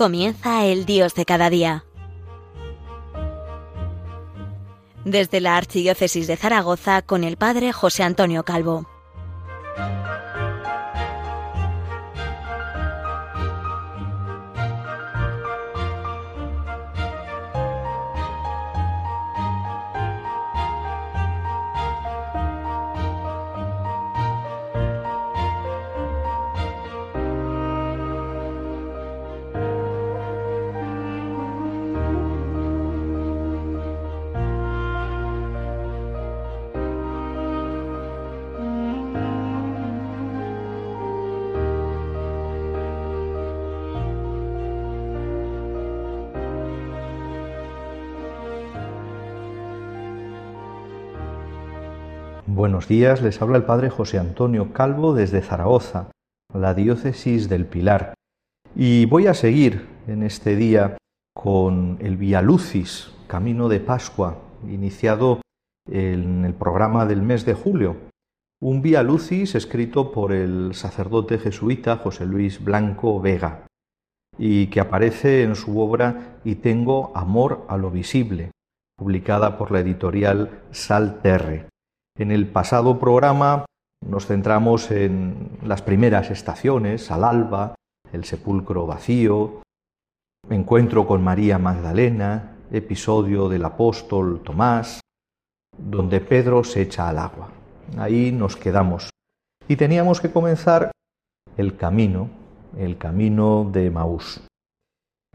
[0.00, 1.84] Comienza el Dios de cada día.
[5.04, 8.88] Desde la Archidiócesis de Zaragoza con el Padre José Antonio Calvo.
[52.60, 56.10] Buenos días, les habla el Padre José Antonio Calvo desde Zaragoza,
[56.52, 58.12] la diócesis del Pilar.
[58.76, 60.98] Y voy a seguir en este día
[61.34, 65.40] con el Via Lucis, Camino de Pascua, iniciado
[65.90, 67.96] en el programa del mes de julio.
[68.60, 73.64] Un Via Lucis escrito por el sacerdote jesuita José Luis Blanco Vega
[74.36, 78.50] y que aparece en su obra Y tengo amor a lo visible,
[78.98, 81.69] publicada por la editorial Salterre.
[82.20, 83.64] En el pasado programa
[84.06, 87.74] nos centramos en las primeras estaciones, al alba,
[88.12, 89.62] el sepulcro vacío,
[90.50, 95.00] encuentro con María Magdalena, episodio del apóstol Tomás,
[95.78, 97.52] donde Pedro se echa al agua.
[97.96, 99.08] Ahí nos quedamos.
[99.66, 100.90] Y teníamos que comenzar
[101.56, 102.28] el camino,
[102.76, 104.46] el camino de Maús.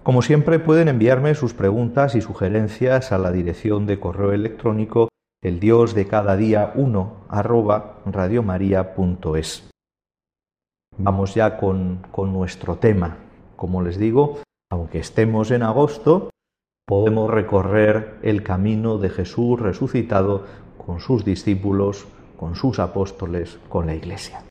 [0.04, 5.10] Como siempre pueden enviarme sus preguntas y sugerencias a la dirección de correo electrónico
[5.46, 9.70] el Dios de cada día uno arroba radiomaria.es.
[10.98, 13.18] Vamos ya con, con nuestro tema.
[13.56, 14.40] Como les digo,
[14.72, 16.32] aunque estemos en agosto,
[16.88, 20.46] podemos recorrer el camino de Jesús resucitado
[20.84, 22.08] con sus discípulos,
[22.38, 24.44] con sus apóstoles, con la Iglesia.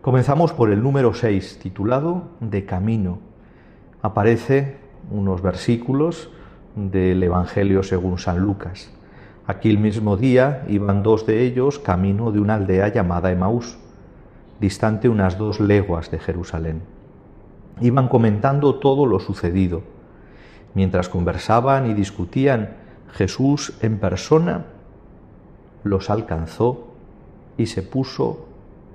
[0.00, 3.18] Comenzamos por el número 6, titulado De Camino.
[4.00, 4.78] Aparece
[5.10, 6.30] unos versículos
[6.74, 8.90] del Evangelio según San Lucas.
[9.50, 13.78] Aquel mismo día iban dos de ellos camino de una aldea llamada Emaús,
[14.60, 16.82] distante unas dos leguas de Jerusalén.
[17.80, 19.82] Iban comentando todo lo sucedido.
[20.74, 22.76] Mientras conversaban y discutían,
[23.10, 24.66] Jesús en persona
[25.82, 26.94] los alcanzó
[27.56, 28.46] y se puso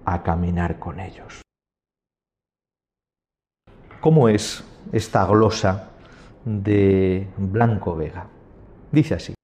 [0.06, 1.42] a caminar con ellos.
[4.00, 5.90] ¿Cómo es esta glosa
[6.46, 8.28] de Blanco Vega?
[8.94, 9.36] Dice así.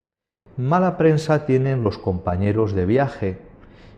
[0.58, 3.40] Mala prensa tienen los compañeros de viaje.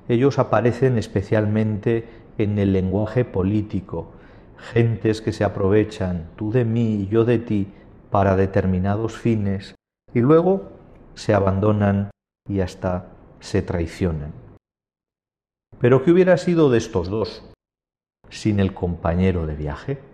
[0.07, 4.11] Ellos aparecen especialmente en el lenguaje político,
[4.57, 7.67] gentes que se aprovechan tú de mí y yo de ti
[8.11, 9.75] para determinados fines
[10.13, 10.69] y luego
[11.15, 12.11] se abandonan
[12.47, 13.07] y hasta
[13.39, 14.31] se traicionan.
[15.79, 17.49] Pero ¿qué hubiera sido de estos dos
[18.29, 20.12] sin el compañero de viaje?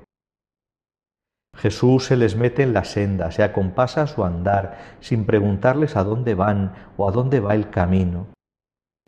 [1.60, 6.34] Jesús se les mete en la senda, se acompasa su andar, sin preguntarles a dónde
[6.34, 8.28] van o a dónde va el camino.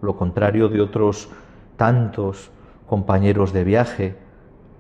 [0.01, 1.29] Lo contrario de otros
[1.78, 2.51] tantos
[2.88, 4.16] compañeros de viaje,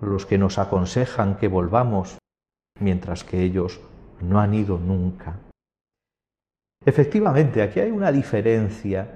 [0.01, 2.17] los que nos aconsejan que volvamos,
[2.77, 3.79] mientras que ellos
[4.19, 5.39] no han ido nunca.
[6.85, 9.15] Efectivamente, aquí hay una diferencia,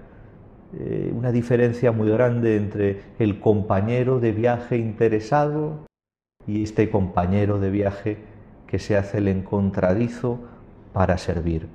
[0.79, 5.85] eh, una diferencia muy grande entre el compañero de viaje interesado
[6.47, 8.34] y este compañero de viaje
[8.67, 10.39] que se hace el encontradizo
[10.93, 11.67] para servir,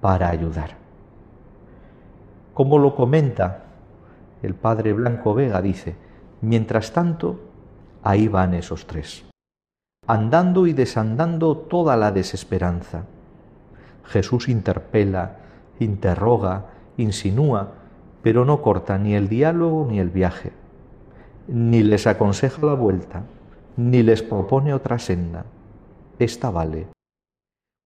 [0.00, 0.76] para ayudar.
[2.54, 3.64] Como lo comenta
[4.42, 5.96] el padre Blanco Vega, dice,
[6.40, 7.40] mientras tanto,
[8.02, 9.24] ahí van esos tres,
[10.06, 13.04] andando y desandando toda la desesperanza.
[14.04, 15.36] Jesús interpela,
[15.78, 16.66] interroga,
[16.96, 17.72] insinúa,
[18.22, 20.52] pero no corta ni el diálogo ni el viaje,
[21.46, 23.22] ni les aconseja la vuelta,
[23.76, 25.44] ni les propone otra senda
[26.18, 26.88] esta vale.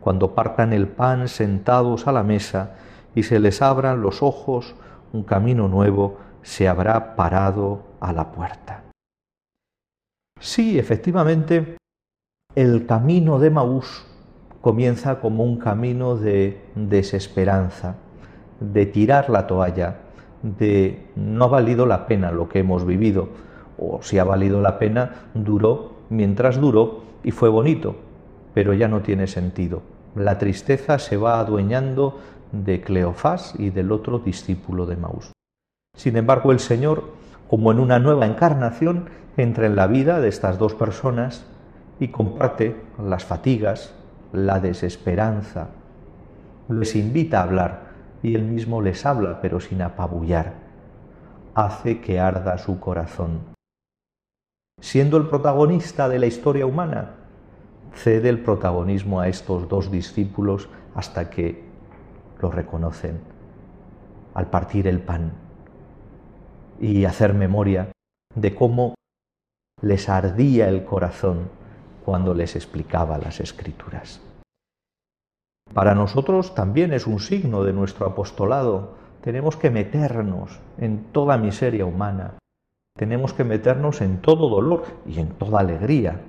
[0.03, 2.77] Cuando partan el pan sentados a la mesa
[3.15, 4.75] y se les abran los ojos,
[5.13, 8.85] un camino nuevo se habrá parado a la puerta.
[10.41, 11.77] Sí, efectivamente,
[12.55, 14.05] el camino de Maús
[14.61, 17.97] comienza como un camino de desesperanza,
[18.59, 20.01] de tirar la toalla,
[20.43, 23.29] de no ha valido la pena lo que hemos vivido,
[23.79, 27.97] o si ha valido la pena, duró mientras duró y fue bonito,
[28.55, 29.83] pero ya no tiene sentido.
[30.15, 32.19] La tristeza se va adueñando
[32.53, 35.33] de Cleofás y del otro discípulo de Maús.
[35.97, 37.05] Sin embargo, el Señor,
[37.49, 41.47] como en una nueva encarnación, entra en la vida de estas dos personas
[41.99, 43.95] y comparte las fatigas,
[44.33, 45.69] la desesperanza.
[46.69, 47.83] Les invita a hablar
[48.23, 50.55] y él mismo les habla, pero sin apabullar.
[51.55, 53.41] Hace que arda su corazón.
[54.81, 57.22] Siendo el protagonista de la historia humana,
[57.95, 61.65] cede el protagonismo a estos dos discípulos hasta que
[62.41, 63.21] lo reconocen
[64.35, 65.33] al partir el pan
[66.81, 67.93] y hacer memoria
[68.35, 68.95] de cómo
[69.81, 71.49] les ardía el corazón
[72.05, 74.21] cuando les explicaba las escrituras.
[75.73, 78.95] Para nosotros también es un signo de nuestro apostolado.
[79.23, 82.35] Tenemos que meternos en toda miseria humana,
[82.97, 86.21] tenemos que meternos en todo dolor y en toda alegría,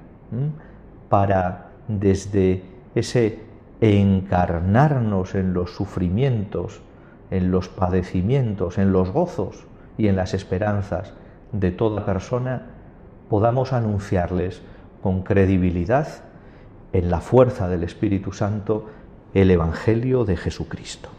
[1.13, 2.63] para desde
[2.95, 3.43] ese
[3.81, 6.81] encarnarnos en los sufrimientos,
[7.29, 11.13] en los padecimientos, en los gozos y en las esperanzas
[11.51, 12.65] de toda persona,
[13.29, 14.63] podamos anunciarles
[15.03, 16.07] con credibilidad,
[16.93, 18.87] en la fuerza del Espíritu Santo,
[19.35, 21.09] el Evangelio de Jesucristo.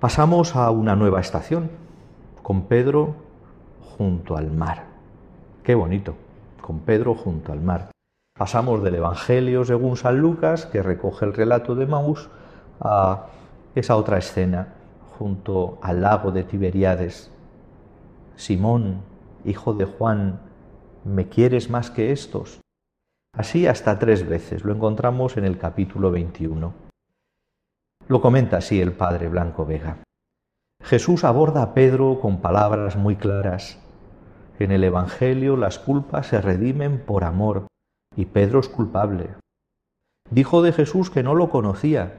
[0.00, 1.70] Pasamos a una nueva estación,
[2.42, 3.14] con Pedro
[3.96, 4.84] junto al mar.
[5.62, 6.14] Qué bonito,
[6.60, 7.90] con Pedro junto al mar.
[8.40, 12.30] Pasamos del Evangelio según San Lucas, que recoge el relato de Maús,
[12.80, 13.26] a
[13.74, 14.76] esa otra escena
[15.18, 17.30] junto al lago de Tiberíades.
[18.36, 19.02] Simón,
[19.44, 20.40] hijo de Juan,
[21.04, 22.62] ¿me quieres más que estos?
[23.36, 26.72] Así hasta tres veces, lo encontramos en el capítulo 21.
[28.08, 29.98] Lo comenta así el padre Blanco Vega.
[30.82, 33.78] Jesús aborda a Pedro con palabras muy claras.
[34.58, 37.66] En el Evangelio las culpas se redimen por amor
[38.16, 39.30] y Pedro es culpable.
[40.30, 42.18] Dijo de Jesús que no lo conocía,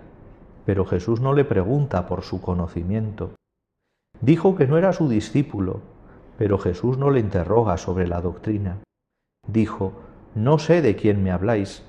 [0.66, 3.32] pero Jesús no le pregunta por su conocimiento.
[4.20, 5.82] Dijo que no era su discípulo,
[6.38, 8.80] pero Jesús no le interroga sobre la doctrina.
[9.48, 9.94] Dijo,
[10.36, 11.84] no sé de quién me habláis,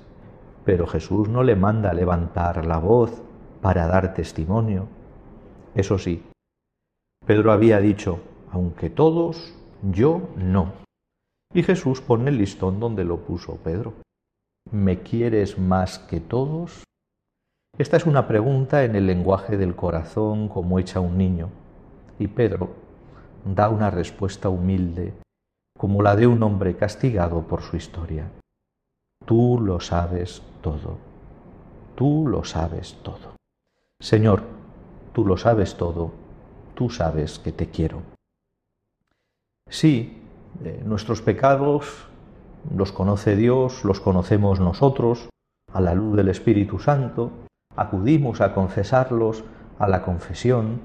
[0.65, 3.21] pero Jesús no le manda levantar la voz
[3.61, 4.87] para dar testimonio.
[5.75, 6.23] Eso sí,
[7.25, 8.19] Pedro había dicho,
[8.51, 10.82] aunque todos, yo no.
[11.53, 13.93] Y Jesús pone el listón donde lo puso Pedro.
[14.71, 16.83] ¿Me quieres más que todos?
[17.77, 21.49] Esta es una pregunta en el lenguaje del corazón como hecha un niño.
[22.17, 22.69] Y Pedro
[23.45, 25.13] da una respuesta humilde,
[25.77, 28.31] como la de un hombre castigado por su historia.
[29.25, 30.97] Tú lo sabes todo.
[31.95, 33.35] Tú lo sabes todo.
[33.99, 34.43] Señor,
[35.13, 36.11] tú lo sabes todo.
[36.73, 38.01] Tú sabes que te quiero.
[39.69, 40.22] Sí,
[40.63, 42.07] eh, nuestros pecados
[42.75, 45.29] los conoce Dios, los conocemos nosotros,
[45.71, 47.31] a la luz del Espíritu Santo,
[47.75, 49.43] acudimos a confesarlos
[49.79, 50.81] a la confesión,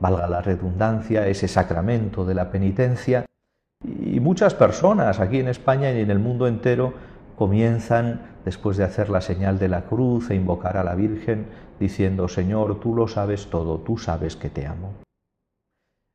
[0.00, 3.24] valga la redundancia, ese sacramento de la penitencia,
[3.84, 6.94] y muchas personas aquí en España y en el mundo entero
[7.36, 11.46] comienzan, después de hacer la señal de la cruz e invocar a la Virgen,
[11.78, 14.94] diciendo, Señor, tú lo sabes todo, tú sabes que te amo.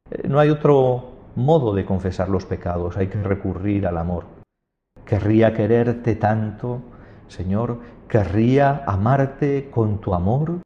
[0.09, 4.25] Eh, no hay otro modo de confesar los pecados, hay que recurrir al amor.
[5.05, 6.81] Querría quererte tanto,
[7.27, 10.61] Señor, querría amarte con tu amor,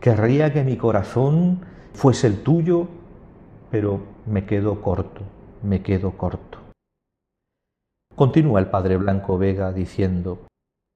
[0.00, 1.60] querría que mi corazón
[1.94, 2.88] fuese el tuyo,
[3.70, 5.22] pero me quedo corto,
[5.62, 6.58] me quedo corto.
[8.14, 10.46] Continúa el padre Blanco Vega diciendo,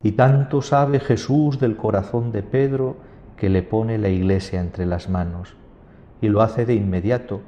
[0.03, 2.97] y tanto sabe Jesús del corazón de Pedro
[3.37, 5.57] que le pone la iglesia entre las manos,
[6.21, 7.43] y lo hace de inmediato,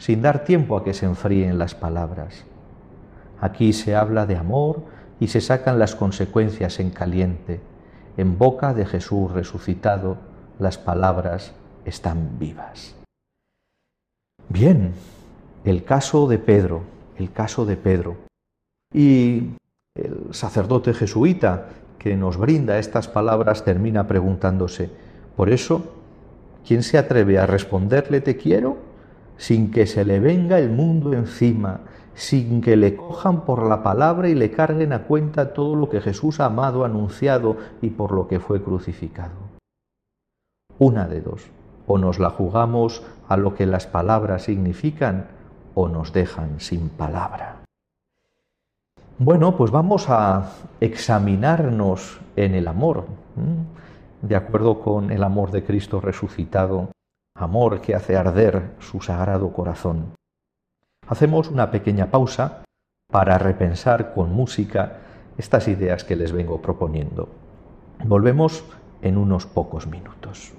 [0.00, 2.44] sin dar tiempo a que se enfríen las palabras.
[3.38, 4.82] Aquí se habla de amor
[5.20, 7.60] y se sacan las consecuencias en caliente.
[8.16, 10.16] En boca de Jesús resucitado
[10.58, 11.52] las palabras
[11.84, 12.96] están vivas.
[14.48, 14.94] Bien,
[15.64, 16.80] el caso de Pedro,
[17.18, 18.16] el caso de Pedro.
[18.94, 19.50] Y
[19.94, 24.90] el sacerdote jesuita que nos brinda estas palabras termina preguntándose,
[25.36, 25.94] por eso,
[26.66, 28.89] ¿quién se atreve a responderle te quiero
[29.40, 31.80] sin que se le venga el mundo encima,
[32.12, 36.02] sin que le cojan por la palabra y le carguen a cuenta todo lo que
[36.02, 39.32] Jesús ha amado, anunciado y por lo que fue crucificado?
[40.78, 41.46] Una de dos,
[41.86, 45.28] o nos la jugamos a lo que las palabras significan
[45.74, 47.62] o nos dejan sin palabra.
[49.16, 53.06] Bueno, pues vamos a examinarnos en el amor,
[54.20, 56.90] de acuerdo con el amor de Cristo resucitado,
[57.42, 60.14] amor que hace arder su sagrado corazón.
[61.08, 62.62] Hacemos una pequeña pausa
[63.10, 64.98] para repensar con música
[65.36, 67.28] estas ideas que les vengo proponiendo.
[68.04, 68.64] Volvemos
[69.02, 70.52] en unos pocos minutos.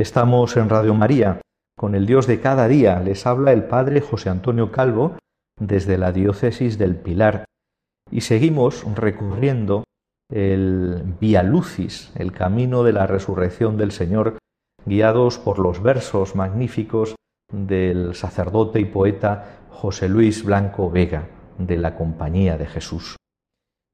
[0.00, 1.42] Estamos en Radio María
[1.76, 3.00] con el Dios de cada día.
[3.00, 5.18] Les habla el Padre José Antonio Calvo
[5.60, 7.44] desde la diócesis del Pilar
[8.10, 9.84] y seguimos recorriendo
[10.32, 14.38] el Via Lucis, el camino de la resurrección del Señor,
[14.86, 17.14] guiados por los versos magníficos
[17.52, 21.28] del sacerdote y poeta José Luis Blanco Vega,
[21.58, 23.16] de la Compañía de Jesús.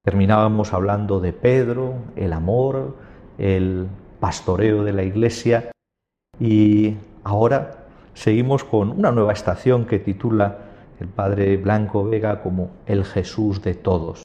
[0.05, 2.95] Terminábamos hablando de Pedro, el amor,
[3.39, 3.89] el
[4.21, 5.73] pastoreo de la Iglesia
[6.41, 10.59] y ahora seguimos con una nueva estación que titula
[11.01, 14.23] el Padre Blanco Vega como el Jesús de todos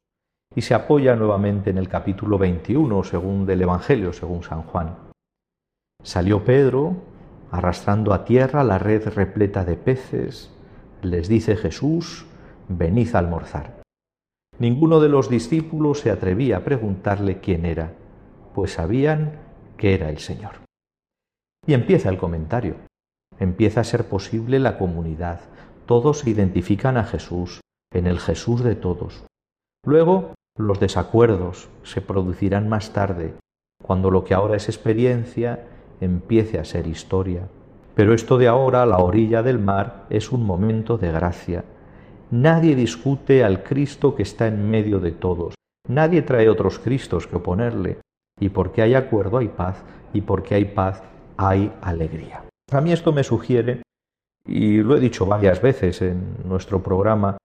[0.55, 4.95] y se apoya nuevamente en el capítulo 21 según del Evangelio, según San Juan.
[6.03, 6.95] Salió Pedro
[7.51, 10.51] arrastrando a tierra la red repleta de peces,
[11.01, 12.25] les dice Jesús,
[12.67, 13.81] venid a almorzar.
[14.57, 17.93] Ninguno de los discípulos se atrevía a preguntarle quién era,
[18.53, 19.39] pues sabían
[19.77, 20.60] que era el Señor.
[21.65, 22.75] Y empieza el comentario.
[23.39, 25.41] Empieza a ser posible la comunidad.
[25.85, 27.61] Todos se identifican a Jesús,
[27.93, 29.25] en el Jesús de todos.
[29.85, 33.35] Luego, los desacuerdos se producirán más tarde,
[33.83, 35.67] cuando lo que ahora es experiencia
[35.99, 37.47] empiece a ser historia.
[37.93, 41.63] Pero esto de ahora, la orilla del mar, es un momento de gracia.
[42.31, 45.55] Nadie discute al Cristo que está en medio de todos.
[45.87, 47.99] Nadie trae otros Cristos que oponerle.
[48.39, 51.03] Y porque hay acuerdo hay paz, y porque hay paz
[51.41, 52.43] hay alegría.
[52.71, 53.81] A mí esto me sugiere,
[54.45, 57.37] y lo he dicho varias veces en nuestro programa,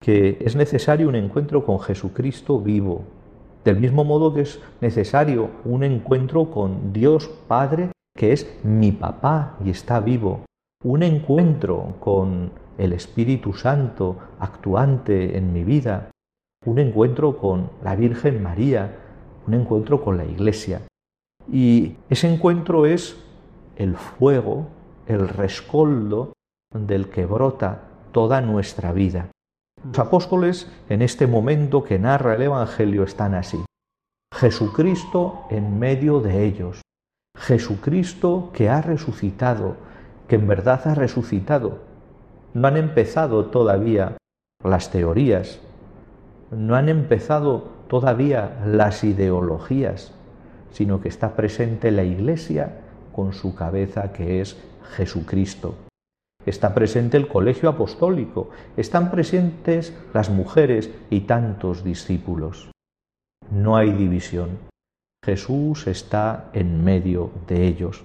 [0.00, 3.04] que es necesario un encuentro con Jesucristo vivo,
[3.62, 9.58] del mismo modo que es necesario un encuentro con Dios Padre, que es mi papá
[9.62, 10.44] y está vivo,
[10.82, 16.10] un encuentro con el Espíritu Santo actuante en mi vida,
[16.64, 18.96] un encuentro con la Virgen María,
[19.46, 20.80] un encuentro con la Iglesia.
[21.52, 23.22] Y ese encuentro es
[23.76, 24.66] el fuego,
[25.06, 26.32] el rescoldo
[26.72, 29.30] del que brota toda nuestra vida.
[29.84, 33.64] Los apóstoles en este momento que narra el Evangelio están así.
[34.34, 36.80] Jesucristo en medio de ellos.
[37.36, 39.76] Jesucristo que ha resucitado,
[40.28, 41.78] que en verdad ha resucitado.
[42.54, 44.16] No han empezado todavía
[44.62, 45.60] las teorías,
[46.50, 50.12] no han empezado todavía las ideologías,
[50.70, 52.83] sino que está presente la Iglesia
[53.14, 54.56] con su cabeza que es
[54.96, 55.74] Jesucristo.
[56.44, 62.70] Está presente el colegio apostólico, están presentes las mujeres y tantos discípulos.
[63.50, 64.58] No hay división.
[65.24, 68.04] Jesús está en medio de ellos.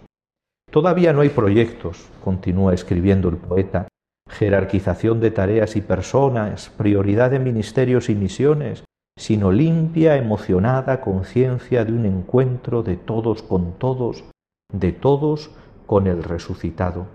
[0.71, 3.87] Todavía no hay proyectos, continúa escribiendo el poeta,
[4.29, 8.83] jerarquización de tareas y personas, prioridad de ministerios y misiones,
[9.17, 14.23] sino limpia, emocionada conciencia de un encuentro de todos con todos,
[14.71, 15.51] de todos
[15.85, 17.07] con el resucitado.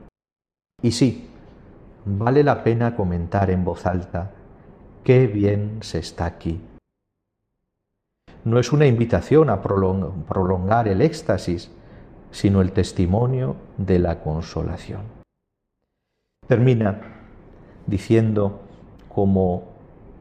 [0.82, 1.30] Y sí,
[2.04, 4.32] vale la pena comentar en voz alta,
[5.02, 6.60] qué bien se está aquí.
[8.44, 11.70] No es una invitación a prolongar el éxtasis,
[12.30, 15.02] sino el testimonio de la consolación.
[16.46, 17.00] Termina
[17.86, 18.60] diciendo,
[19.08, 19.64] como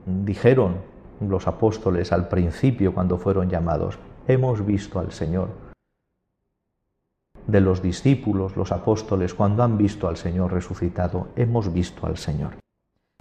[0.06, 0.76] dijeron
[1.20, 5.63] los apóstoles al principio cuando fueron llamados, hemos visto al Señor.
[7.48, 12.56] De los discípulos, los apóstoles, cuando han visto al Señor resucitado, hemos visto al Señor.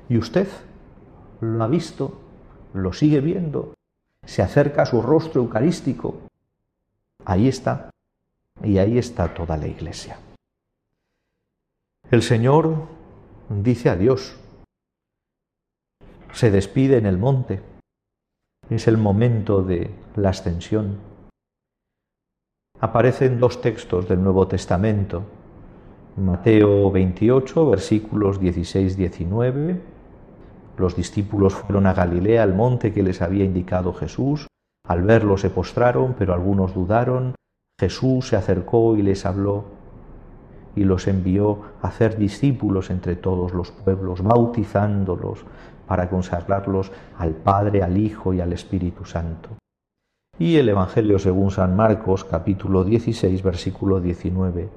[0.08, 0.48] ¿Y usted
[1.40, 2.20] lo ha visto?
[2.72, 3.74] ¿Lo sigue viendo?
[4.24, 6.20] ¿Se acerca a su rostro eucarístico?
[7.24, 7.90] Ahí está.
[8.62, 10.18] Y ahí está toda la iglesia.
[12.11, 12.87] El Señor
[13.48, 14.37] dice adiós.
[16.32, 17.72] Se despide en el monte
[18.70, 20.96] es el momento de la ascensión.
[22.85, 25.23] Aparecen dos textos del Nuevo Testamento,
[26.16, 29.79] Mateo 28, versículos 16-19.
[30.77, 34.49] Los discípulos fueron a Galilea, al monte que les había indicado Jesús.
[34.85, 37.37] Al verlo se postraron, pero algunos dudaron.
[37.79, 39.62] Jesús se acercó y les habló
[40.75, 45.45] y los envió a hacer discípulos entre todos los pueblos, bautizándolos
[45.87, 49.51] para consagrarlos al Padre, al Hijo y al Espíritu Santo.
[50.42, 54.70] Y el Evangelio según San Marcos capítulo 16 versículo 19.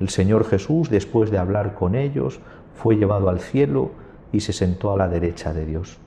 [0.00, 2.40] El Señor Jesús, después de hablar con ellos,
[2.72, 3.90] fue llevado al cielo
[4.32, 5.98] y se sentó a la derecha de Dios.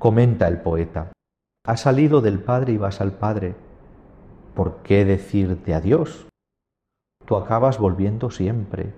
[0.00, 1.12] Comenta el poeta,
[1.64, 3.54] has salido del Padre y vas al Padre.
[4.56, 6.26] ¿Por qué decirte adiós?
[7.24, 8.94] Tú acabas volviendo siempre.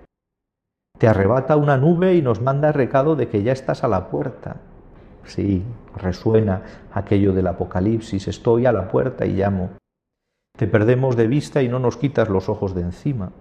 [0.97, 4.61] Te arrebata una nube y nos manda recado de que ya estás a la puerta.
[5.25, 5.63] Sí,
[5.95, 6.61] resuena
[6.93, 9.71] aquello del Apocalipsis, estoy a la puerta y llamo.
[10.57, 13.31] Te perdemos de vista y no nos quitas los ojos de encima.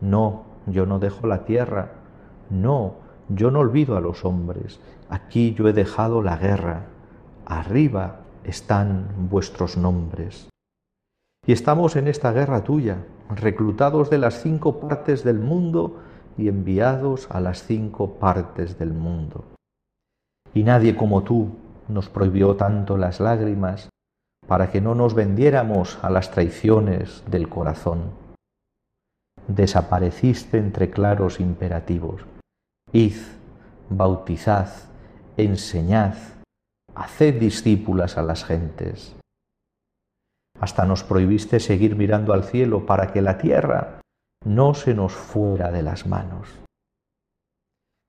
[0.00, 1.92] No, yo no dejo la tierra.
[2.50, 2.96] No,
[3.28, 4.78] yo no olvido a los hombres.
[5.08, 6.84] Aquí yo he dejado la guerra.
[7.46, 10.48] Arriba están vuestros nombres.
[11.46, 15.98] Y estamos en esta guerra tuya, reclutados de las cinco partes del mundo
[16.36, 19.44] y enviados a las cinco partes del mundo.
[20.56, 21.50] Y nadie como tú
[21.86, 23.90] nos prohibió tanto las lágrimas
[24.46, 28.12] para que no nos vendiéramos a las traiciones del corazón.
[29.48, 32.24] Desapareciste entre claros imperativos.
[32.90, 33.16] Id,
[33.90, 34.68] bautizad,
[35.36, 36.14] enseñad,
[36.94, 39.14] haced discípulas a las gentes.
[40.58, 44.00] Hasta nos prohibiste seguir mirando al cielo para que la tierra
[44.46, 46.48] no se nos fuera de las manos.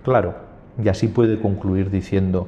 [0.02, 0.47] Claro,
[0.82, 2.48] y así puede concluir diciendo,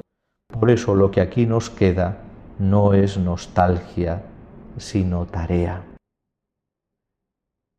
[0.58, 2.18] por eso lo que aquí nos queda
[2.58, 4.22] no es nostalgia,
[4.76, 5.82] sino tarea.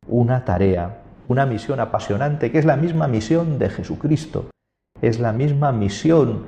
[0.08, 4.50] Una tarea, una misión apasionante, que es la misma misión de Jesucristo,
[5.00, 6.46] es la misma misión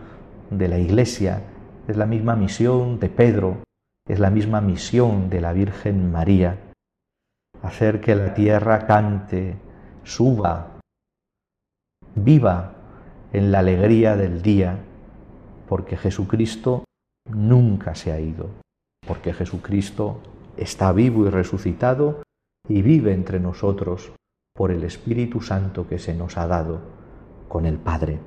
[0.50, 1.42] de la Iglesia,
[1.88, 3.58] es la misma misión de Pedro,
[4.06, 6.58] es la misma misión de la Virgen María,
[7.62, 9.56] hacer que la tierra cante,
[10.02, 10.78] suba,
[12.14, 12.74] viva
[13.34, 14.78] en la alegría del día,
[15.68, 16.84] porque Jesucristo
[17.28, 18.48] nunca se ha ido,
[19.06, 20.20] porque Jesucristo
[20.56, 22.22] está vivo y resucitado
[22.68, 24.12] y vive entre nosotros
[24.54, 26.80] por el Espíritu Santo que se nos ha dado
[27.48, 28.20] con el Padre.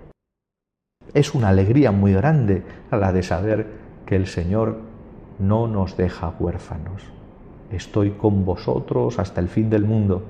[1.13, 3.65] Es una alegría muy grande la de saber
[4.05, 4.77] que el Señor
[5.39, 7.01] no nos deja huérfanos.
[7.71, 10.23] Estoy con vosotros hasta el fin del mundo.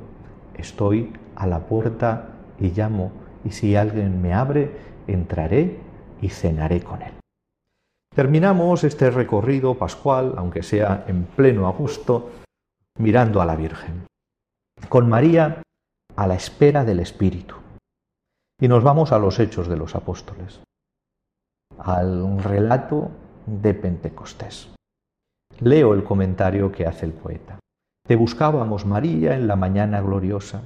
[0.53, 3.11] Estoy a la puerta y llamo,
[3.47, 4.71] y si alguien me abre,
[5.07, 5.79] entraré
[6.21, 7.13] y cenaré con él.
[8.13, 12.31] Terminamos este recorrido pascual, aunque sea en pleno agosto,
[12.99, 14.05] mirando a la Virgen,
[14.89, 15.61] con María
[16.15, 17.55] a la espera del Espíritu.
[18.59, 20.59] Y nos vamos a los hechos de los apóstoles,
[21.77, 23.11] al relato
[23.45, 24.73] de Pentecostés.
[25.59, 27.59] Leo el comentario que hace el poeta.
[28.05, 30.63] Te buscábamos, María, en la mañana gloriosa.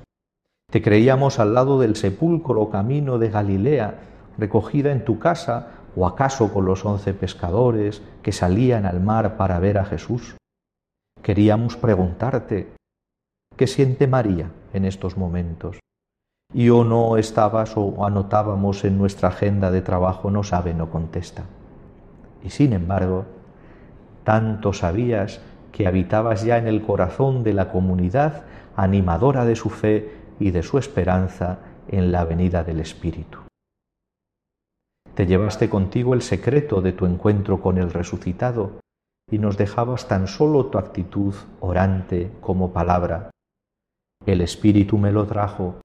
[0.71, 3.99] Te creíamos al lado del sepulcro camino de Galilea,
[4.38, 9.60] recogida en tu casa, o acaso con los once pescadores que salían al mar para
[9.60, 10.38] ver a Jesús.
[11.21, 12.71] Queríamos preguntarte,
[13.57, 15.81] ¿qué siente María en estos momentos?
[16.53, 21.43] Y o no estabas o anotábamos en nuestra agenda de trabajo, no sabe, no contesta.
[22.45, 23.25] Y sin embargo,
[24.23, 25.41] tanto sabías
[25.73, 28.43] que habitabas ya en el corazón de la comunidad
[28.77, 33.38] animadora de su fe y de su esperanza en la venida del Espíritu.
[35.13, 38.80] Te llevaste contigo el secreto de tu encuentro con el resucitado
[39.30, 43.30] y nos dejabas tan solo tu actitud orante como palabra.
[44.25, 45.75] El Espíritu me lo trajo,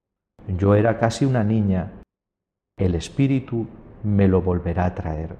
[0.48, 1.92] yo era casi una niña,
[2.78, 3.66] el Espíritu
[4.04, 5.36] me lo volverá a traer.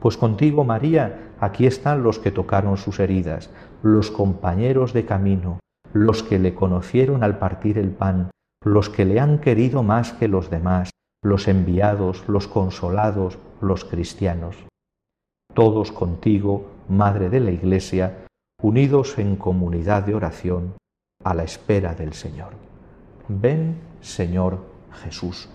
[0.00, 3.50] Pues contigo, María, aquí están los que tocaron sus heridas,
[3.82, 5.58] los compañeros de camino,
[5.92, 8.30] los que le conocieron al partir el pan,
[8.64, 10.90] los que le han querido más que los demás,
[11.22, 14.56] los enviados, los consolados, los cristianos.
[15.54, 18.26] Todos contigo, Madre de la Iglesia,
[18.62, 20.74] unidos en comunidad de oración,
[21.24, 22.52] a la espera del Señor.
[23.28, 24.60] Ven, Señor
[25.02, 25.48] Jesús.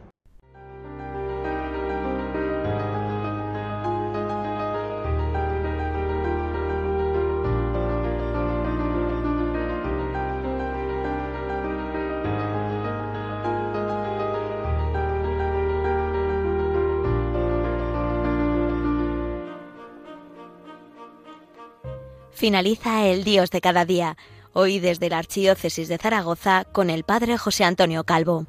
[22.31, 24.17] Finaliza el Dios de cada día
[24.53, 28.47] hoy desde la Archidiócesis de Zaragoza con el Padre José Antonio Calvo.